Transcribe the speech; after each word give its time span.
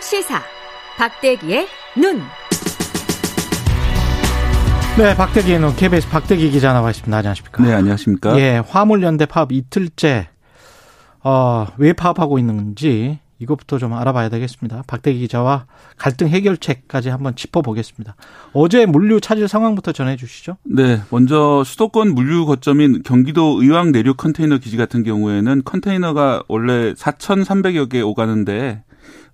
시사 0.00 0.40
박대기의 0.96 1.66
눈. 1.96 2.20
네, 4.98 5.14
박대기의 5.14 5.60
눈 5.60 5.76
KBS 5.76 6.08
박대기 6.08 6.50
기자 6.50 6.72
나와 6.72 6.90
있습니다. 6.90 7.16
안녕하십니까? 7.16 7.62
네, 7.62 7.72
안녕하십니까? 7.74 8.38
예, 8.38 8.62
화물연대 8.66 9.26
파업 9.26 9.52
이틀째 9.52 10.28
어, 11.22 11.66
왜 11.76 11.92
파업하고 11.92 12.38
있는지 12.38 13.18
이것부터 13.38 13.78
좀 13.78 13.94
알아봐야 13.94 14.28
되겠습니다. 14.30 14.84
박대기 14.86 15.18
기자와 15.20 15.66
갈등 15.96 16.28
해결책까지 16.28 17.08
한번 17.08 17.34
짚어보겠습니다. 17.36 18.14
어제 18.52 18.86
물류 18.86 19.20
차질 19.20 19.48
상황부터 19.48 19.92
전해주시죠. 19.92 20.56
네, 20.64 21.00
먼저 21.10 21.62
수도권 21.64 22.14
물류 22.14 22.46
거점인 22.46 23.02
경기도 23.02 23.62
의왕 23.62 23.92
내륙 23.92 24.16
컨테이너 24.16 24.58
기지 24.58 24.76
같은 24.76 25.02
경우에는 25.02 25.62
컨테이너가 25.64 26.42
원래 26.48 26.92
4,300여 26.94 27.90
개 27.90 28.00
오가는데 28.02 28.82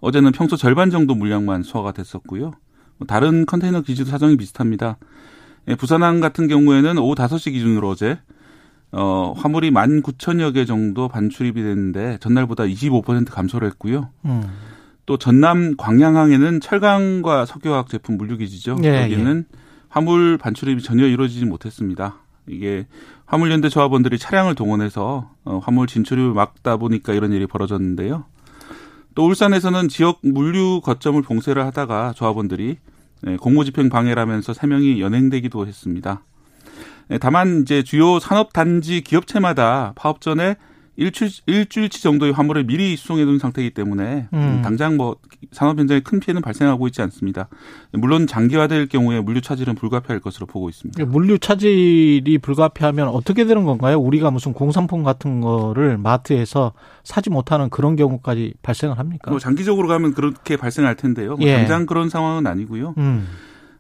어제는 0.00 0.32
평소 0.32 0.56
절반 0.56 0.90
정도 0.90 1.14
물량만 1.14 1.62
소화가 1.62 1.92
됐었고요. 1.92 2.52
뭐 2.98 3.06
다른 3.06 3.46
컨테이너 3.46 3.82
기지도 3.82 4.10
사정이 4.10 4.36
비슷합니다. 4.36 4.96
예, 5.68 5.74
부산항 5.74 6.20
같은 6.20 6.48
경우에는 6.48 6.98
오후 6.98 7.14
5시 7.14 7.52
기준으로 7.52 7.88
어제 7.88 8.18
어, 8.92 9.34
화물이 9.36 9.72
19,000여 9.72 10.54
개 10.54 10.64
정도 10.64 11.08
반출입이 11.08 11.60
됐는데 11.62 12.18
전날보다 12.20 12.64
25% 12.64 13.30
감소를 13.30 13.68
했고요. 13.68 14.10
음. 14.24 14.42
또 15.06 15.16
전남 15.18 15.76
광양항에는 15.76 16.60
철강과 16.60 17.46
석유화학 17.46 17.88
제품 17.88 18.16
물류기지죠. 18.16 18.78
예, 18.84 19.02
여기는 19.02 19.44
예. 19.52 19.58
화물 19.88 20.36
반출입이 20.38 20.82
전혀 20.82 21.06
이루어지지 21.06 21.44
못했습니다. 21.46 22.16
이게 22.48 22.86
화물연대 23.26 23.68
조합원들이 23.68 24.18
차량을 24.18 24.54
동원해서 24.54 25.30
어, 25.44 25.60
화물 25.62 25.86
진출을 25.86 26.32
막다 26.32 26.76
보니까 26.76 27.12
이런 27.12 27.32
일이 27.32 27.46
벌어졌는데요. 27.46 28.24
또 29.16 29.24
울산에서는 29.24 29.88
지역 29.88 30.20
물류 30.22 30.82
거점을 30.84 31.20
봉쇄를 31.22 31.64
하다가 31.64 32.12
조합원들이 32.12 32.76
네, 33.22 33.36
공무집행 33.38 33.88
방해라면서 33.88 34.52
3명이 34.52 35.00
연행되기도 35.00 35.66
했습니다. 35.66 36.22
네, 37.08 37.16
다만 37.16 37.62
이제 37.62 37.82
주요 37.82 38.18
산업단지 38.18 39.00
기업체마다 39.00 39.94
파업 39.96 40.20
전에 40.20 40.56
일주일, 40.96 41.30
일주일치 41.46 42.02
정도의 42.02 42.32
화물을 42.32 42.64
미리 42.64 42.96
수송해 42.96 43.24
둔 43.24 43.38
상태이기 43.38 43.70
때문에 43.74 44.28
음. 44.32 44.60
당장 44.64 44.96
뭐 44.96 45.16
산업 45.52 45.78
현장에 45.78 46.00
큰 46.00 46.20
피해는 46.20 46.42
발생하고 46.42 46.86
있지 46.88 47.02
않습니다. 47.02 47.48
물론 47.92 48.26
장기화될 48.26 48.88
경우에 48.88 49.20
물류 49.20 49.40
차질은 49.40 49.74
불가피할 49.74 50.20
것으로 50.20 50.46
보고 50.46 50.68
있습니다. 50.68 51.04
물류 51.04 51.38
차질이 51.38 52.38
불가피하면 52.40 53.08
어떻게 53.08 53.44
되는 53.44 53.64
건가요? 53.64 53.98
우리가 53.98 54.30
무슨 54.30 54.52
공산품 54.52 55.02
같은 55.02 55.40
거를 55.40 55.98
마트에서 55.98 56.72
사지 57.04 57.30
못하는 57.30 57.68
그런 57.68 57.96
경우까지 57.96 58.54
발생을 58.62 58.98
합니까? 58.98 59.30
뭐 59.30 59.38
장기적으로 59.38 59.88
가면 59.88 60.14
그렇게 60.14 60.56
발생할 60.56 60.96
텐데요. 60.96 61.36
뭐 61.36 61.46
예. 61.46 61.56
당장 61.56 61.86
그런 61.86 62.08
상황은 62.08 62.46
아니고요. 62.46 62.94
음. 62.98 63.26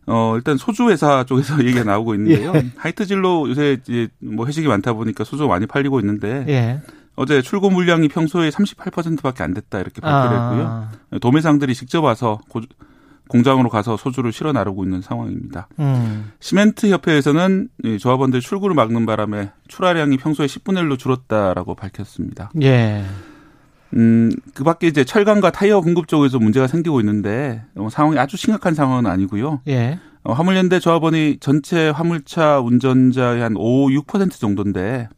어, 0.06 0.34
일단 0.36 0.56
소주 0.56 0.88
회사 0.88 1.24
쪽에서 1.24 1.58
얘기가 1.64 1.84
나오고 1.84 2.14
있는데요. 2.14 2.52
예. 2.54 2.66
하이트질로 2.76 3.48
요새 3.48 3.78
이제 3.80 4.08
뭐 4.20 4.46
회식이 4.46 4.68
많다 4.68 4.92
보니까 4.92 5.24
소주 5.24 5.46
많이 5.46 5.66
팔리고 5.66 6.00
있는데 6.00 6.44
예. 6.48 6.80
어제 7.16 7.42
출고 7.42 7.70
물량이 7.70 8.08
평소에 8.08 8.50
38%밖에 8.50 9.42
안 9.42 9.54
됐다 9.54 9.80
이렇게 9.80 10.00
발표를 10.00 10.36
아. 10.36 10.50
했고요. 10.50 11.20
도매상들이 11.20 11.74
직접 11.74 12.04
와서 12.04 12.38
고, 12.48 12.60
공장으로 13.28 13.68
가서 13.68 13.96
소주를 13.96 14.32
실어 14.32 14.52
나르고 14.52 14.84
있는 14.84 15.00
상황입니다. 15.00 15.68
음. 15.78 16.32
시멘트 16.40 16.88
협회에서는 16.90 17.68
조합원들 17.98 18.40
출구를 18.40 18.74
막는 18.74 19.06
바람에 19.06 19.50
출하량이 19.68 20.16
평소에 20.18 20.46
10분의 20.46 20.82
1로 20.84 20.98
줄었다라고 20.98 21.74
밝혔습니다. 21.74 22.50
예. 22.62 23.04
음, 23.94 24.30
그 24.54 24.64
밖에 24.64 24.86
이제 24.86 25.04
철강과 25.04 25.50
타이어 25.50 25.80
공급 25.80 26.08
쪽에서 26.08 26.38
문제가 26.38 26.66
생기고 26.66 27.00
있는데 27.00 27.62
어, 27.76 27.88
상황이 27.90 28.18
아주 28.18 28.36
심각한 28.36 28.74
상황은 28.74 29.06
아니고요. 29.06 29.62
예. 29.68 29.98
어, 30.22 30.32
화물연대 30.32 30.80
조합원이 30.80 31.38
전체 31.40 31.88
화물차 31.88 32.60
운전자의 32.60 33.42
한 33.42 33.54
5, 33.56 33.88
6% 33.88 34.32
정도인데 34.32 35.08
어, 35.08 35.15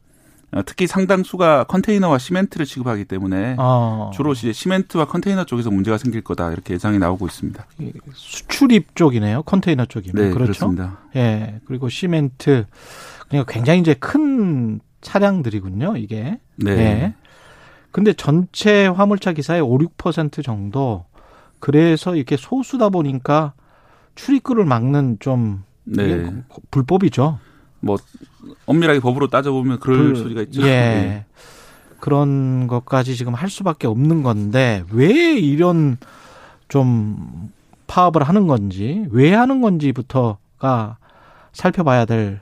특히 0.64 0.86
상당수가 0.86 1.64
컨테이너와 1.64 2.19
시멘트를 2.19 2.64
취급하기 2.64 3.04
때문에 3.04 3.56
어. 3.59 4.10
주로 4.14 4.32
이제 4.32 4.53
시멘트와 4.53 5.06
컨테이너 5.06 5.44
쪽에서 5.44 5.70
문제가 5.70 5.98
생길 5.98 6.22
거다 6.22 6.50
이렇게 6.53 6.75
예상이 6.75 6.98
나오고 6.98 7.26
있습니다. 7.26 7.66
수출입 8.14 8.97
쪽이네요. 8.97 9.42
컨테이너 9.42 9.84
쪽이면 9.84 10.14
네, 10.14 10.31
그렇죠. 10.32 10.53
그렇습니다. 10.53 10.98
예. 11.16 11.60
그리고 11.66 11.91
시멘트 11.91 12.64
그러니까 13.28 13.53
굉장히 13.53 13.81
이제 13.81 13.94
큰 13.94 14.81
차량들이군요. 15.03 15.97
이게. 15.98 16.41
네. 16.56 16.70
예. 16.72 17.14
근데 17.91 18.12
전체 18.12 18.87
화물차 18.87 19.32
기사의 19.32 19.60
5, 19.60 19.78
6% 19.78 20.42
정도 20.42 21.04
그래서 21.60 22.14
이렇게 22.14 22.37
소수다 22.37 22.88
보니까 22.88 23.53
출입구를 24.14 24.64
막는 24.64 25.19
좀 25.20 25.64
네. 25.84 26.31
불법이죠. 26.70 27.38
뭐 27.80 27.96
엄밀하게 28.66 29.00
법으로 29.00 29.28
따져보면 29.28 29.80
그럴 29.80 30.14
그, 30.14 30.20
소리가 30.20 30.42
있죠. 30.42 30.62
예. 30.62 30.66
네. 30.68 31.24
그런 32.00 32.68
것까지 32.68 33.16
지금 33.16 33.34
할 33.34 33.50
수밖에 33.50 33.86
없는 33.86 34.22
건데 34.22 34.84
왜 34.92 35.36
이런 35.36 35.98
좀 36.68 37.50
파업을 37.86 38.22
하는 38.22 38.46
건지 38.46 39.04
왜 39.10 39.34
하는 39.34 39.60
건지부터가 39.60 40.98
살펴봐야 41.52 42.04
될것 42.04 42.40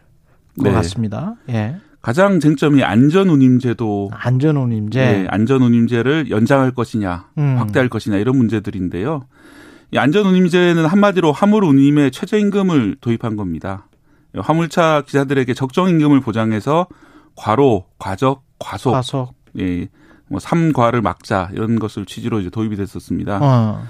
네. 0.57 0.73
같습니다. 0.73 1.37
예. 1.49 1.77
가장 2.03 2.39
쟁점이 2.39 2.85
안전운임제도 2.85 4.11
안전운임제 4.13 5.01
네, 5.01 5.27
안전운임제를 5.29 6.31
연장할 6.31 6.71
것이냐 6.71 7.31
음. 7.39 7.57
확대할 7.59 7.89
것이냐 7.89 8.19
이런 8.19 8.37
문제들인데요. 8.37 9.27
이 9.91 9.99
안전운임제는 9.99 10.87
한마디로 10.87 11.33
화물운임의 11.33 12.13
최저임금을 12.13 12.99
도입한 13.01 13.37
겁니다. 13.37 13.89
화물차 14.43 15.03
기사들에게 15.07 15.53
적정 15.55 15.89
임금을 15.89 16.21
보장해서 16.21 16.87
과로, 17.35 17.87
과적, 17.99 18.43
과속, 18.59 18.93
과속. 18.93 19.35
예, 19.59 19.89
뭐 20.29 20.41
삼과를 20.41 21.03
막자 21.03 21.51
이런 21.53 21.79
것을 21.79 22.07
취지로 22.07 22.41
이제 22.41 22.51
도입이 22.51 22.77
됐었습니다. 22.77 23.39
어. 23.43 23.83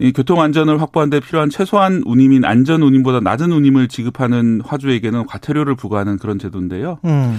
이 0.00 0.12
교통 0.12 0.40
안전을 0.40 0.80
확보하는 0.80 1.10
데 1.10 1.18
필요한 1.20 1.50
최소한 1.50 2.02
운임인 2.06 2.44
안전 2.44 2.82
운임보다 2.82 3.20
낮은 3.20 3.50
운임을 3.50 3.88
지급하는 3.88 4.60
화주에게는 4.64 5.26
과태료를 5.26 5.74
부과하는 5.74 6.18
그런 6.18 6.38
제도인데요. 6.38 7.00
음. 7.04 7.38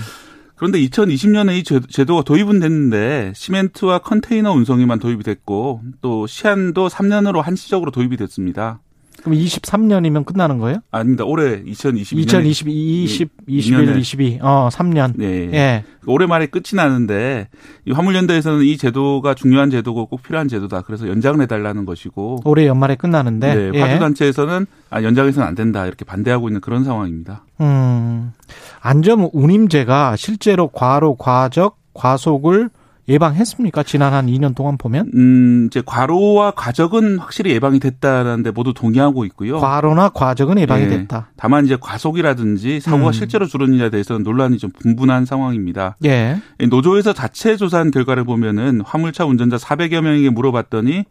그런데 0.55 0.77
2020년에 0.81 1.57
이 1.57 1.63
제도가 1.63 2.23
도입은 2.23 2.59
됐는데 2.59 3.31
시멘트와 3.33 3.99
컨테이너 3.99 4.51
운송에만 4.51 4.99
도입이 4.99 5.23
됐고 5.23 5.81
또 6.01 6.27
시한도 6.27 6.89
3년으로 6.89 7.41
한시적으로 7.41 7.91
도입이 7.91 8.17
됐습니다. 8.17 8.81
그럼 9.23 9.37
23년이면 9.37 10.25
끝나는 10.25 10.57
거예요? 10.59 10.79
아닙니다. 10.91 11.23
올해 11.25 11.63
2022년. 11.63 12.19
2022, 12.19 13.03
20, 13.03 13.29
21, 13.47 13.97
22. 13.97 14.39
어, 14.41 14.69
3년. 14.71 15.13
네. 15.15 15.49
예. 15.53 15.83
올해 16.05 16.25
말에 16.25 16.47
끝이 16.47 16.75
나는데 16.75 17.49
이 17.85 17.91
화물연대에서는 17.91 18.63
이 18.63 18.77
제도가 18.77 19.33
중요한 19.33 19.69
제도고 19.69 20.07
꼭 20.07 20.23
필요한 20.23 20.47
제도다. 20.47 20.81
그래서 20.81 21.07
연장을 21.07 21.41
해 21.41 21.45
달라는 21.45 21.85
것이고. 21.85 22.41
올해 22.45 22.67
연말에 22.67 22.95
끝나는데. 22.95 23.55
네. 23.55 23.71
예. 23.73 23.81
화주단체에서는 23.81 24.65
아, 24.89 25.03
연장해서는 25.03 25.47
안 25.47 25.55
된다. 25.55 25.85
이렇게 25.85 26.05
반대하고 26.05 26.49
있는 26.49 26.61
그런 26.61 26.83
상황입니다. 26.83 27.43
음. 27.61 28.33
안전 28.81 29.29
운임제가 29.33 30.15
실제로 30.15 30.67
과로, 30.67 31.15
과적, 31.15 31.77
과속을 31.93 32.69
예방했습니까? 33.09 33.83
지난 33.83 34.13
한 34.13 34.27
2년 34.27 34.55
동안 34.55 34.77
보면? 34.77 35.11
음, 35.15 35.67
이제 35.67 35.81
과로와 35.85 36.51
과적은 36.51 37.17
확실히 37.17 37.51
예방이 37.51 37.79
됐다는데 37.79 38.51
모두 38.51 38.73
동의하고 38.73 39.25
있고요. 39.25 39.59
과로나 39.59 40.09
과적은 40.09 40.59
예방이 40.59 40.85
네. 40.85 40.99
됐다. 40.99 41.31
다만 41.35 41.65
이제 41.65 41.75
과속이라든지 41.81 42.79
사고가 42.79 43.07
음. 43.07 43.11
실제로 43.11 43.47
줄었느냐에 43.47 43.89
대해서는 43.89 44.23
논란이 44.23 44.59
좀 44.59 44.71
분분한 44.71 45.25
상황입니다. 45.25 45.97
예. 46.05 46.37
노조에서 46.69 47.13
자체 47.13 47.57
조사한 47.57 47.89
결과를 47.89 48.23
보면은 48.23 48.81
화물차 48.81 49.25
운전자 49.25 49.57
400여 49.57 50.01
명에게 50.01 50.29
물어봤더니 50.29 51.05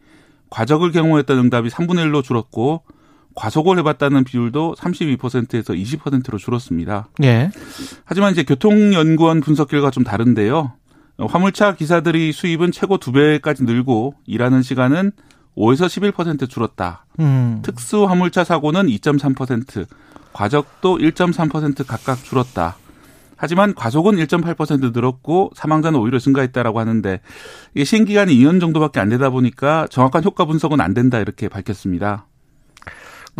과적을 0.49 0.91
경험했던 0.91 1.37
응답이 1.37 1.69
3분의 1.69 2.09
1로 2.09 2.23
줄었고 2.23 2.83
과속을 3.35 3.77
해봤다는 3.79 4.23
비율도 4.23 4.75
32%에서 4.77 5.73
20%로 5.73 6.37
줄었습니다. 6.37 7.09
예. 7.23 7.51
하지만 8.05 8.31
이제 8.31 8.43
교통연구원 8.43 9.41
분석 9.41 9.67
결과 9.69 9.91
좀 9.91 10.03
다른데요. 10.03 10.73
화물차 11.27 11.75
기사들이 11.75 12.31
수입은 12.31 12.71
최고 12.71 12.97
두 12.97 13.11
배까지 13.11 13.63
늘고 13.63 14.15
일하는 14.25 14.61
시간은 14.61 15.11
5에서 15.57 16.13
11% 16.13 16.49
줄었다. 16.49 17.05
음. 17.19 17.59
특수 17.63 18.05
화물차 18.05 18.43
사고는 18.43 18.87
2.3%, 18.87 19.85
과적도 20.31 20.97
1.3% 20.97 21.85
각각 21.85 22.23
줄었다. 22.23 22.77
하지만 23.35 23.73
과속은 23.73 24.15
1.8% 24.17 24.93
늘었고 24.93 25.51
사망자는 25.55 25.99
오히려 25.99 26.19
증가했다라고 26.19 26.79
하는데 26.79 27.21
이게 27.73 27.85
시행 27.85 28.03
기간이 28.03 28.33
2년 28.35 28.59
정도밖에 28.59 28.99
안 28.99 29.07
되다 29.07 29.29
보니까 29.29 29.87
정확한 29.89 30.25
효과 30.25 30.43
분석은 30.43 30.81
안 30.81 30.93
된다 30.93 31.19
이렇게 31.19 31.47
밝혔습니다. 31.47 32.25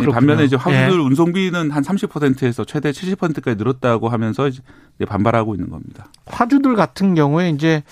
네, 0.00 0.06
그렇군요. 0.06 0.14
반면에 0.14 0.44
이제 0.44 0.56
화물 0.56 0.78
예. 0.78 1.04
운송비는 1.04 1.70
한 1.70 1.82
30%에서 1.82 2.64
최대 2.64 2.90
70%까지 2.90 3.56
늘었다고 3.56 4.08
하면서 4.08 4.48
이제 4.48 4.60
반발하고 5.06 5.54
있는 5.54 5.70
겁니다. 5.70 6.06
화주들 6.26 6.74
같은 6.76 7.14
경우에 7.14 7.50
이제 7.50 7.82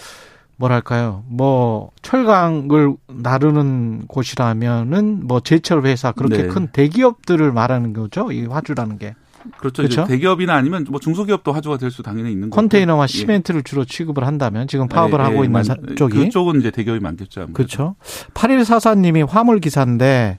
뭐랄까요? 0.57 1.25
뭐 1.29 1.91
철강을 2.03 2.95
나르는 3.07 4.07
곳이라면은 4.09 5.27
뭐 5.27 5.41
제철 5.41 5.87
회사 5.87 6.13
그렇게 6.13 6.43
네. 6.43 6.49
큰 6.49 6.67
대기업들을 6.69 7.53
말하는 7.53 7.93
거죠. 7.93 8.33
이 8.33 8.45
화주라는 8.45 8.99
게. 8.99 9.15
그렇죠. 9.59 9.83
그렇죠? 9.83 10.05
대기업이나 10.05 10.55
아니면 10.55 10.85
뭐 10.91 10.99
중소기업도 10.99 11.53
화주가 11.53 11.79
될 11.79 11.91
수 11.91 12.03
당연히 12.03 12.33
있는 12.33 12.51
거고. 12.51 12.61
컨테이너와 12.61 13.07
거고. 13.07 13.13
예. 13.15 13.19
시멘트를 13.19 13.59
예. 13.61 13.63
주로 13.63 13.85
취급을 13.85 14.27
한다면 14.27 14.67
지금 14.67 14.89
파업을 14.89 15.21
예, 15.21 15.23
하고 15.23 15.37
예, 15.37 15.45
있는 15.47 15.53
만, 15.53 15.97
쪽이 15.97 16.19
그쪽은 16.19 16.59
이제 16.61 16.71
대기업이 16.71 17.01
많겠죠. 17.01 17.43
아무래도. 17.43 17.55
그렇죠. 17.55 17.95
8144님이 18.35 19.27
화물 19.29 19.61
기사인데 19.61 20.39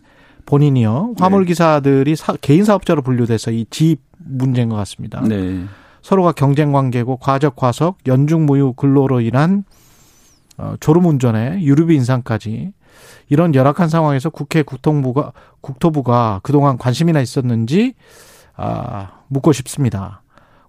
본인이요. 0.49 1.13
화물 1.19 1.41
네. 1.41 1.49
기사들이 1.49 2.15
사, 2.15 2.33
개인 2.41 2.65
사업자로 2.65 3.03
분류돼서 3.03 3.51
이집 3.51 4.01
문제인 4.17 4.69
것 4.69 4.75
같습니다. 4.77 5.21
네. 5.21 5.63
서로가 6.01 6.31
경쟁 6.31 6.71
관계고 6.71 7.17
과적 7.17 7.55
과속 7.55 7.99
연중 8.07 8.47
무휴 8.47 8.73
근로로 8.73 9.21
인한 9.21 9.63
어, 10.57 10.73
졸음 10.79 11.05
운전에 11.05 11.61
유류비 11.61 11.95
인상까지 11.95 12.73
이런 13.29 13.53
열악한 13.53 13.89
상황에서 13.89 14.31
국회 14.31 14.63
국통부가 14.63 15.33
국토부가 15.61 16.39
그동안 16.41 16.77
관심이나 16.79 17.21
있었는지 17.21 17.93
아, 18.55 19.11
묻고 19.27 19.53
싶습니다. 19.53 20.23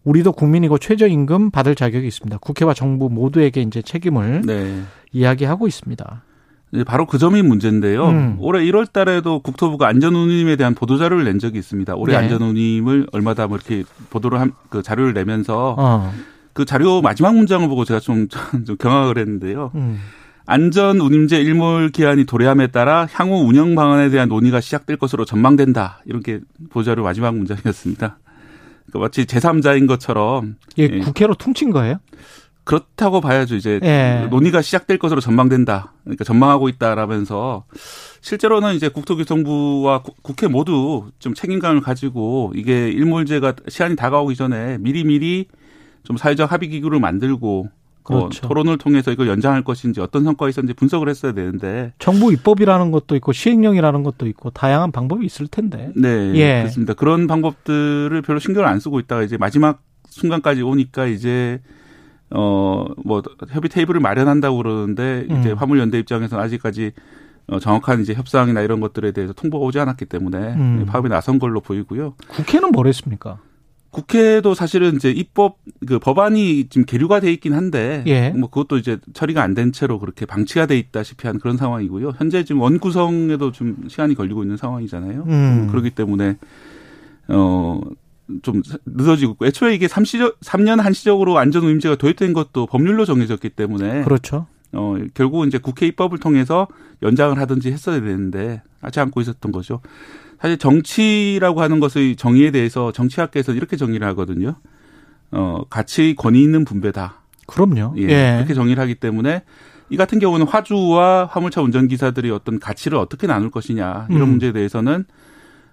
우리도 0.05 0.32
국민이고 0.32 0.79
최저임금 0.79 1.50
받을 1.50 1.75
자격이 1.75 2.06
있습니다. 2.06 2.38
국회와 2.38 2.75
정부 2.75 3.09
모두에게 3.09 3.62
이제 3.62 3.81
책임을 3.81 4.43
네. 4.43 4.82
이야기하고 5.12 5.67
있습니다. 5.67 6.23
바로 6.87 7.06
그 7.06 7.19
점이 7.19 7.43
문제인데요. 7.43 8.08
음. 8.08 8.37
올해 8.38 8.64
1월 8.64 8.90
달에도 8.90 9.40
국토부가 9.40 9.88
안전운임에 9.88 10.56
대한 10.56 10.75
보도자료를 10.75 11.25
낸 11.25 11.38
적이 11.38 11.58
있습니다. 11.58 11.94
올해 11.96 12.17
네. 12.17 12.22
안전운임을 12.22 13.08
얼마다 13.12 13.49
뭐 13.49 13.56
이렇게 13.56 13.84
보도를 14.11 14.40
한, 14.40 14.52
그 14.69 14.82
자료를 14.82 15.12
내면서 15.12 15.75
어. 15.76 16.12
그 16.52 16.64
자료 16.64 17.00
마지막 17.02 17.34
문장을 17.34 17.67
보고 17.69 17.84
제가 17.84 17.99
좀, 17.99 18.28
좀 18.64 18.76
경악을 18.76 19.19
했는데요. 19.19 19.72
음. 19.75 19.99
안전 20.46 21.00
운임제 21.00 21.40
일몰 21.40 21.90
기한이 21.90 22.25
도래함에 22.25 22.69
따라 22.69 23.06
향후 23.12 23.37
운영 23.46 23.75
방안에 23.75 24.11
대한 24.11 24.28
논의가 24.28 24.61
시작될 24.61 24.96
것으로 24.96 25.25
전망된다. 25.25 26.02
이렇게 26.06 26.40
보자료 26.70 27.05
마지막 27.05 27.37
문장이었습니다. 27.37 28.19
그러니까 28.87 28.99
마치 28.99 29.25
제3자인 29.26 29.87
것처럼. 29.87 30.56
예, 30.78 30.88
국회로 30.99 31.34
퉁친 31.34 31.70
거예요? 31.70 31.99
그렇다고 32.70 33.20
봐야죠. 33.20 33.56
이제 33.56 33.81
예. 33.82 34.28
논의가 34.31 34.62
시작될 34.62 34.99
것으로 34.99 35.20
전망된다. 35.20 35.93
그러니까 36.05 36.22
전망하고 36.22 36.69
있다라면서 36.69 37.64
실제로는 38.20 38.75
이제 38.75 38.88
국토교통부와 38.88 40.05
국회 40.22 40.46
모두 40.46 41.11
좀 41.19 41.34
책임감을 41.34 41.81
가지고 41.81 42.52
이게 42.55 42.88
일몰제가 42.90 43.55
시한이 43.67 43.96
다가오기 43.96 44.37
전에 44.37 44.78
미리미리 44.78 45.46
좀 46.05 46.17
사회적 46.17 46.52
합의 46.52 46.69
기구를 46.69 47.00
만들고 47.00 47.69
뭐 48.08 48.20
그렇죠. 48.20 48.46
어, 48.46 48.49
토론을 48.49 48.78
통해서 48.78 49.11
이걸 49.11 49.26
연장할 49.26 49.64
것인지 49.64 50.00
어떤 50.00 50.22
성과가 50.22 50.49
있었는지 50.49 50.75
분석을 50.75 51.08
했어야 51.08 51.32
되는데 51.32 51.93
정부 51.99 52.32
입법이라는 52.32 52.93
것도 52.93 53.17
있고 53.17 53.32
시행령이라는 53.32 54.05
것도 54.05 54.28
있고 54.28 54.50
다양한 54.50 54.93
방법이 54.93 55.26
있을 55.26 55.49
텐데. 55.49 55.90
네, 55.96 56.32
예. 56.37 56.58
그렇습니다. 56.61 56.94
그런 56.94 57.26
방법들을 57.26 58.22
별로 58.22 58.38
신경을 58.38 58.69
안 58.69 58.78
쓰고 58.78 59.00
있다가 59.00 59.25
이제 59.25 59.37
마지막 59.37 59.82
순간까지 60.08 60.62
오니까 60.62 61.06
이제 61.06 61.61
어뭐 62.32 63.23
협의 63.49 63.69
테이블을 63.71 64.00
마련한다고 64.00 64.56
그러는데 64.59 65.27
음. 65.31 65.41
이제 65.41 65.53
화물연대 65.53 65.99
입장에서는 65.99 66.43
아직까지 66.44 66.93
어, 67.49 67.59
정확한 67.59 68.00
이제 68.03 68.15
협상이나 68.15 68.61
이런 68.61 68.79
것들에 68.81 69.11
대해서 69.12 69.32
통보가 69.32 69.65
오지 69.65 69.79
않았기 69.81 70.05
때문에 70.06 70.38
음. 70.55 70.87
파업에 70.87 71.09
나선 71.09 71.38
걸로 71.41 71.61
보이고요. 71.61 72.15
국회는 72.29 72.71
뭐랬습니까? 72.71 73.38
국회도 73.91 74.55
사실은 74.55 74.94
이제 74.94 75.11
입법 75.11 75.59
그 75.85 75.99
법안이 75.99 76.69
지금 76.69 76.85
계류가 76.85 77.19
돼 77.19 77.32
있긴 77.32 77.55
한데 77.55 78.05
예. 78.06 78.31
뭐 78.31 78.49
그것도 78.49 78.79
이제 78.79 78.99
처리가 79.15 79.43
안 79.43 79.55
된 79.55 79.73
채로 79.73 79.99
그렇게 79.99 80.27
방치가 80.27 80.67
돼 80.67 80.79
있다시피 80.79 81.27
한 81.27 81.41
그런 81.41 81.56
상황이고요. 81.56 82.12
현재 82.17 82.44
지금 82.44 82.61
원 82.61 82.79
구성에도 82.79 83.50
좀 83.50 83.87
시간이 83.88 84.15
걸리고 84.15 84.44
있는 84.44 84.56
상황이잖아요. 84.56 85.25
음. 85.27 85.67
그렇기 85.73 85.91
때문에 85.91 86.37
어. 87.29 87.81
좀 88.43 88.62
늦어지고 88.87 89.32
있고 89.32 89.47
애초에 89.47 89.75
이게 89.75 89.87
3시적 89.87 90.41
3년 90.41 90.81
한시적으로 90.81 91.38
안전운임제가 91.38 91.97
도입된 91.97 92.32
것도 92.32 92.67
법률로 92.67 93.05
정해졌기 93.05 93.50
때문에 93.50 94.03
그렇죠. 94.03 94.47
어 94.73 94.97
결국 95.15 95.47
이제 95.47 95.59
국회 95.59 95.87
입법을 95.87 96.19
통해서 96.19 96.69
연장을 97.03 97.38
하든지 97.38 97.73
했어야 97.73 98.00
되는데 98.00 98.62
하지 98.81 99.00
않고 99.00 99.21
있었던 99.21 99.53
거죠. 99.53 99.81
사실 100.41 100.56
정치라고 100.56 101.61
하는 101.61 101.81
것의 101.81 102.17
정의에 102.17 102.50
대해서 102.50 102.93
정치학계에서 102.93 103.53
이렇게 103.53 103.77
정의를 103.77 104.06
하거든요. 104.09 104.56
어, 105.32 105.62
가치 105.69 106.15
권위 106.17 106.43
있는 106.43 106.65
분배다. 106.65 107.21
그럼요. 107.47 107.94
예, 107.99 108.03
예. 108.03 108.35
그렇게 108.37 108.55
정의를 108.55 108.82
하기 108.82 108.94
때문에 108.97 109.43
이 109.91 109.97
같은 109.97 110.19
경우는 110.19 110.47
화주와 110.47 111.27
화물차 111.27 111.61
운전기사들이 111.62 112.31
어떤 112.31 112.59
가치를 112.59 112.97
어떻게 112.97 113.27
나눌 113.27 113.50
것이냐 113.50 114.06
이런 114.09 114.23
음. 114.23 114.29
문제에 114.31 114.53
대해서는 114.53 115.05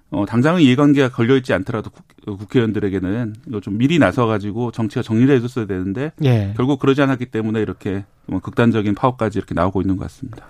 어, 0.09 0.25
당장의 0.25 0.63
이해관계가 0.65 1.09
걸려있지 1.09 1.53
않더라도 1.53 1.89
국, 1.89 2.53
회의원들에게는 2.53 3.35
이거 3.47 3.59
좀 3.59 3.77
미리 3.77 3.99
나서가지고 3.99 4.71
정치가 4.71 5.01
정리를 5.01 5.33
해줬어야 5.35 5.65
되는데 5.65 6.11
예. 6.23 6.53
결국 6.55 6.79
그러지 6.79 7.01
않았기 7.01 7.27
때문에 7.27 7.61
이렇게 7.61 8.05
뭐 8.25 8.39
극단적인 8.39 8.95
파업까지 8.95 9.37
이렇게 9.37 9.53
나오고 9.53 9.81
있는 9.81 9.97
것 9.97 10.03
같습니다. 10.03 10.45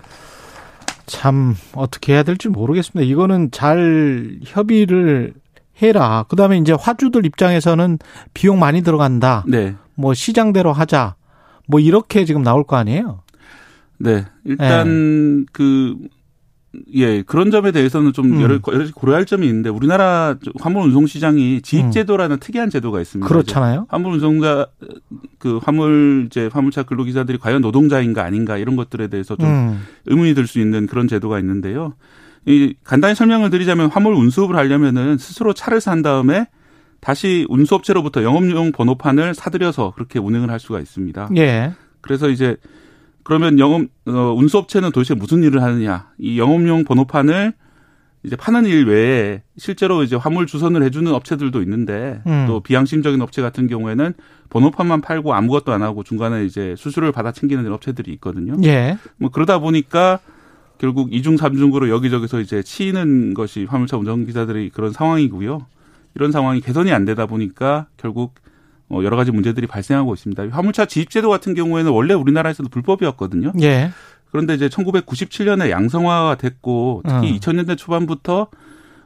참 1.06 1.54
어떻게 1.72 2.12
해야 2.12 2.22
될지 2.22 2.48
모르겠습니다. 2.48 3.08
이거는 3.10 3.50
잘 3.50 4.38
협의를 4.44 5.34
해라. 5.80 6.24
그다음에 6.28 6.58
이제 6.58 6.72
화주들 6.72 7.24
입장에서는 7.24 7.98
비용 8.34 8.58
많이 8.58 8.82
들어간다. 8.82 9.44
네. 9.46 9.74
뭐 9.94 10.14
시장대로 10.14 10.72
하자. 10.72 11.14
뭐 11.66 11.80
이렇게 11.80 12.24
지금 12.24 12.42
나올 12.42 12.64
거 12.64 12.76
아니에요. 12.76 13.22
네. 13.98 14.24
일단 14.44 15.40
네. 15.40 15.44
그 15.52 15.96
예, 16.94 17.22
그런 17.22 17.50
점에 17.50 17.72
대해서는 17.72 18.12
좀 18.12 18.32
음. 18.34 18.40
여러, 18.42 18.58
여러 18.72 18.86
고려할 18.94 19.24
점이 19.24 19.46
있는데 19.46 19.70
우리나라 19.70 20.36
화물 20.60 20.82
운송 20.82 21.06
시장이 21.06 21.62
지입 21.62 21.90
제도라는 21.92 22.36
음. 22.36 22.40
특이한 22.40 22.68
제도가 22.68 23.00
있습니다. 23.00 23.26
그렇잖아요. 23.26 23.86
화물 23.88 24.12
운송자 24.12 24.66
그 25.38 25.58
화물 25.62 26.24
이제 26.26 26.50
화물차 26.52 26.82
근로기사들이 26.82 27.38
과연 27.38 27.62
노동자인가 27.62 28.22
아닌가 28.24 28.58
이런 28.58 28.76
것들에 28.76 29.08
대해서 29.08 29.34
좀 29.36 29.48
음. 29.48 29.82
의문이 30.06 30.34
들 30.34 30.46
수 30.46 30.60
있는 30.60 30.86
그런 30.86 31.08
제도가 31.08 31.38
있는데요. 31.40 31.94
이 32.46 32.74
간단히 32.84 33.14
설명을 33.14 33.50
드리자면 33.50 33.90
화물 33.90 34.14
운수업을 34.14 34.56
하려면은 34.56 35.18
스스로 35.18 35.52
차를 35.54 35.80
산 35.80 36.02
다음에 36.02 36.46
다시 37.00 37.46
운수업체로부터 37.48 38.22
영업용 38.22 38.72
번호판을 38.72 39.34
사들여서 39.34 39.92
그렇게 39.94 40.18
운행을 40.18 40.50
할 40.50 40.58
수가 40.58 40.80
있습니다. 40.80 41.30
예. 41.36 41.72
그래서 42.00 42.28
이제 42.28 42.56
그러면 43.28 43.58
영업 43.58 43.82
어, 44.06 44.32
운수업체는 44.38 44.90
도대체 44.90 45.12
무슨 45.12 45.42
일을 45.42 45.62
하느냐? 45.62 46.08
이 46.16 46.38
영업용 46.38 46.84
번호판을 46.84 47.52
이제 48.22 48.36
파는 48.36 48.64
일 48.64 48.86
외에 48.86 49.42
실제로 49.58 50.02
이제 50.02 50.16
화물 50.16 50.46
주선을 50.46 50.82
해주는 50.82 51.12
업체들도 51.12 51.60
있는데 51.60 52.22
음. 52.26 52.46
또 52.48 52.60
비양심적인 52.60 53.20
업체 53.20 53.42
같은 53.42 53.66
경우에는 53.66 54.14
번호판만 54.48 55.02
팔고 55.02 55.34
아무것도 55.34 55.72
안 55.72 55.82
하고 55.82 56.04
중간에 56.04 56.46
이제 56.46 56.74
수수료를 56.78 57.12
받아 57.12 57.30
챙기는 57.30 57.70
업체들이 57.70 58.10
있거든요. 58.14 58.56
예. 58.64 58.96
뭐 59.18 59.28
그러다 59.30 59.58
보니까 59.58 60.20
결국 60.78 61.12
이중 61.12 61.36
삼중으로 61.36 61.90
여기저기서 61.90 62.40
이제 62.40 62.62
치이는 62.62 63.34
것이 63.34 63.66
화물차 63.68 63.98
운전기사들이 63.98 64.70
그런 64.70 64.90
상황이고요. 64.90 65.66
이런 66.14 66.32
상황이 66.32 66.62
개선이 66.62 66.92
안 66.92 67.04
되다 67.04 67.26
보니까 67.26 67.88
결국 67.98 68.36
어, 68.90 69.00
여러 69.02 69.16
가지 69.16 69.30
문제들이 69.30 69.66
발생하고 69.66 70.14
있습니다. 70.14 70.48
화물차 70.50 70.86
지입제도 70.86 71.28
같은 71.28 71.54
경우에는 71.54 71.90
원래 71.90 72.14
우리나라에서도 72.14 72.68
불법이었거든요. 72.68 73.52
예. 73.62 73.90
그런데 74.30 74.54
이제 74.54 74.68
1997년에 74.68 75.70
양성화가 75.70 76.36
됐고 76.36 77.02
특히 77.04 77.32
어. 77.32 77.38
2000년대 77.38 77.76
초반부터 77.76 78.48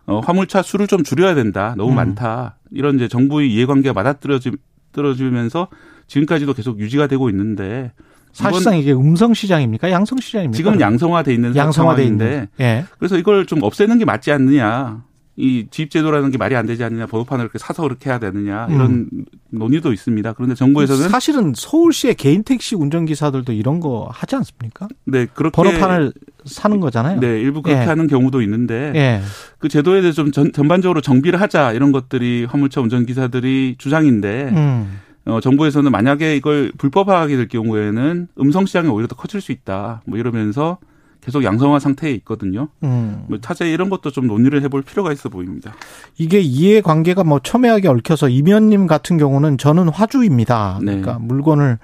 어, 0.07 0.21
화물차 0.21 0.63
수를 0.63 0.87
좀 0.87 1.05
줄여야 1.05 1.35
된다. 1.35 1.75
너무 1.77 1.93
음. 1.93 1.97
많다. 1.97 2.57
이런 2.71 2.97
이제 2.97 3.09
정부의 3.09 3.53
이해관계가 3.53 3.93
맞아떨어지면서 3.93 5.69
지금까지도 6.09 6.55
계속 6.55 6.81
유지가 6.81 7.07
되고 7.07 7.31
있는데 7.31 7.93
사실상 8.33 8.79
이게 8.79 8.93
음성 8.93 9.35
시장입니까? 9.35 9.91
양성 9.91 10.19
시장입니까? 10.19 10.57
지금은 10.57 10.81
양성화돼 10.81 11.35
있는 11.35 11.55
양성화돼 11.55 12.05
있는데. 12.05 12.49
예. 12.61 12.85
그래서 12.99 13.17
이걸 13.19 13.47
좀 13.47 13.63
없애는 13.63 13.99
게 13.99 14.05
맞지 14.05 14.33
않느냐. 14.33 15.05
이 15.37 15.67
지입제도라는 15.71 16.31
게 16.31 16.37
말이 16.37 16.55
안 16.57 16.67
되지 16.67 16.85
않느냐, 16.85 17.07
번호판을 17.07 17.45
이렇게 17.45 17.59
사서 17.59 17.83
그렇게 17.83 18.11
해야 18.11 18.19
되느냐, 18.19 18.67
이런 18.69 19.09
음. 19.13 19.25
논의도 19.51 19.93
있습니다. 19.93 20.33
그런데 20.35 20.55
정부에서는. 20.55 21.09
사실은 21.09 21.53
서울시의 21.57 22.17
개인 22.17 22.43
택시 22.43 22.75
운전기사들도 22.75 23.53
이런 23.53 23.81
거 23.81 24.09
하지 24.13 24.37
않습니까? 24.37 24.89
네, 25.05 25.27
그렇게. 25.33 25.55
번호판을 25.55 26.13
사는 26.45 26.81
거잖아요. 26.81 27.21
네, 27.21 27.41
일부 27.41 27.63
그렇게 27.63 27.81
예. 27.81 27.85
하는 27.87 28.09
경우도 28.09 28.43
있는데. 28.43 28.93
예. 28.95 29.23
그 29.59 29.69
제도에 29.69 30.03
대해서 30.03 30.17
좀 30.17 30.33
전, 30.33 30.53
전반적으로 30.53 31.01
정비를 31.01 31.41
하자, 31.41 31.73
이런 31.73 31.93
것들이 31.93 32.45
화물차 32.45 32.81
운전기사들이 32.83 33.77
주장인데. 33.79 34.51
음. 34.55 34.99
어, 35.25 35.41
정부에서는 35.41 35.91
만약에 35.93 36.37
이걸 36.37 36.73
불법화하게 36.77 37.37
될 37.37 37.49
경우에는 37.49 38.27
음성 38.41 38.67
시장이 38.67 38.89
오히려 38.89 39.07
더 39.07 39.15
커질 39.15 39.41
수 39.41 39.53
있다. 39.53 40.03
뭐 40.05 40.19
이러면서 40.19 40.79
계속 41.23 41.45
양성화 41.45 41.79
상태에 41.79 42.11
있거든요. 42.15 42.69
음. 42.83 43.25
뭐 43.29 43.39
차제 43.41 43.71
이런 43.71 43.91
것도 43.91 44.11
좀 44.11 44.27
논의를 44.27 44.63
해볼 44.63 44.83
필요가 44.83 45.13
있어 45.13 45.29
보입니다. 45.29 45.73
이게 46.19 46.41
이해관계가 46.41 47.23
뭐 47.23 47.39
첨예하게 47.39 47.89
얽혀서 47.89 48.29
이면님 48.29 48.89
같은 48.89 49.19
경우는 49.19 49.57
저는 49.57 49.89
화주입니다. 49.89 50.81
네. 50.81 50.87
그러니까 50.87 51.19
물건을 51.21 51.79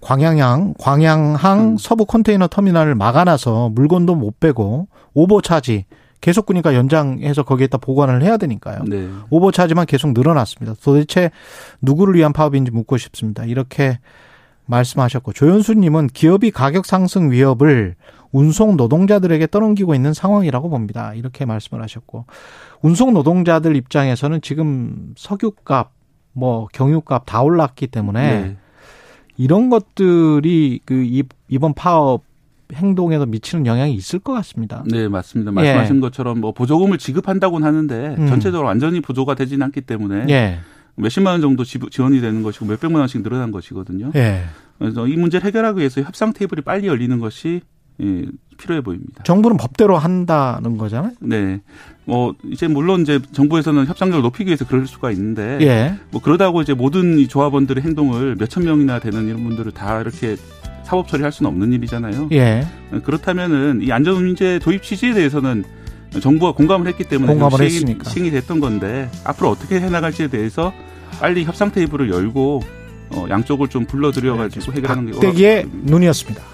광양항, 0.00 0.74
광양항 0.78 1.60
음. 1.60 1.76
서부 1.78 2.06
컨테이너 2.06 2.46
터미널을 2.48 2.94
막아놔서 2.94 3.70
물건도 3.70 4.14
못 4.14 4.40
빼고 4.40 4.88
오버 5.12 5.40
차지 5.42 5.84
계속 6.22 6.46
그러니까 6.46 6.74
연장해서 6.74 7.42
거기에다 7.42 7.76
보관을 7.76 8.22
해야 8.22 8.38
되니까요. 8.38 8.84
네. 8.86 9.08
오버 9.28 9.50
차지만 9.50 9.84
계속 9.84 10.14
늘어났습니다. 10.14 10.74
도대체 10.82 11.30
누구를 11.82 12.14
위한 12.14 12.32
파업인지 12.32 12.70
묻고 12.70 12.96
싶습니다. 12.96 13.44
이렇게 13.44 13.98
말씀하셨고 14.64 15.34
조현수님은 15.34 16.06
기업이 16.08 16.50
가격 16.50 16.86
상승 16.86 17.30
위협을 17.30 17.96
운송 18.34 18.76
노동자들에게 18.76 19.46
떠넘기고 19.46 19.94
있는 19.94 20.12
상황이라고 20.12 20.68
봅니다. 20.68 21.14
이렇게 21.14 21.44
말씀을 21.44 21.80
하셨고 21.84 22.26
운송 22.82 23.14
노동자들 23.14 23.76
입장에서는 23.76 24.40
지금 24.40 25.14
석유값, 25.16 25.92
뭐 26.32 26.66
경유값 26.72 27.26
다 27.26 27.42
올랐기 27.42 27.86
때문에 27.86 28.40
네. 28.40 28.56
이런 29.36 29.70
것들이 29.70 30.80
그 30.84 31.08
이번 31.48 31.74
파업 31.74 32.24
행동에도 32.72 33.24
미치는 33.24 33.66
영향이 33.66 33.94
있을 33.94 34.18
것 34.18 34.32
같습니다. 34.32 34.82
네, 34.90 35.06
맞습니다. 35.06 35.52
말씀하신 35.52 35.96
예. 35.96 36.00
것처럼 36.00 36.40
뭐 36.40 36.50
보조금을 36.50 36.98
지급한다고는 36.98 37.64
하는데 37.64 38.16
음. 38.18 38.26
전체적으로 38.26 38.66
완전히 38.66 39.00
보조가 39.00 39.36
되지는 39.36 39.64
않기 39.66 39.82
때문에 39.82 40.26
예. 40.30 40.58
몇십만 40.96 41.34
원 41.34 41.40
정도 41.40 41.62
지원이 41.62 42.20
되는 42.20 42.42
것이고 42.42 42.66
몇백만 42.66 42.98
원씩 42.98 43.22
늘어난 43.22 43.52
것이거든요. 43.52 44.10
예. 44.16 44.42
그래서 44.78 45.06
이 45.06 45.16
문제를 45.16 45.46
해결하기 45.46 45.78
위해서 45.78 46.00
협상 46.00 46.32
테이블이 46.32 46.62
빨리 46.62 46.88
열리는 46.88 47.16
것이 47.20 47.60
예, 48.02 48.24
필요해 48.58 48.80
보입니다. 48.82 49.22
정부는 49.24 49.56
법대로 49.56 49.96
한다는 49.96 50.78
거잖아요. 50.78 51.12
네. 51.20 51.60
뭐 52.04 52.34
이제 52.44 52.68
물론 52.68 53.02
이제 53.02 53.20
정부에서는 53.32 53.86
협상력을 53.86 54.22
높이기 54.22 54.48
위해서 54.48 54.66
그럴 54.66 54.86
수가 54.86 55.10
있는데 55.12 55.58
예. 55.62 55.94
뭐 56.10 56.20
그러다고 56.20 56.60
이제 56.62 56.74
모든 56.74 57.18
이 57.18 57.28
조합원들의 57.28 57.82
행동을 57.82 58.36
몇천 58.38 58.64
명이나 58.64 58.98
되는 58.98 59.26
이런 59.26 59.42
분들을 59.44 59.72
다 59.72 60.00
이렇게 60.00 60.36
사법 60.84 61.08
처리할 61.08 61.32
수는 61.32 61.50
없는 61.50 61.72
일이잖아요. 61.72 62.28
예. 62.32 62.66
그렇다면은 63.04 63.80
이 63.82 63.90
안전운임제 63.90 64.60
도입 64.60 64.82
취지에 64.82 65.14
대해서는 65.14 65.64
정부가 66.20 66.52
공감을 66.52 66.86
했기 66.86 67.04
때문에 67.04 67.32
공감을 67.34 67.68
시행이, 67.70 67.98
시행이 68.04 68.30
됐던 68.30 68.60
건데 68.60 69.10
앞으로 69.24 69.50
어떻게 69.50 69.80
해 69.80 69.88
나갈지에 69.88 70.28
대해서 70.28 70.72
빨리 71.20 71.44
협상 71.44 71.72
테이블을 71.72 72.10
열고 72.10 72.62
어, 73.10 73.26
양쪽을 73.28 73.68
좀 73.68 73.84
불러들여 73.86 74.36
가지고 74.36 74.72
네, 74.72 74.78
해결하는 74.78 75.12
게. 75.12 75.20
대기의 75.20 75.66
눈이었습니다. 75.72 76.53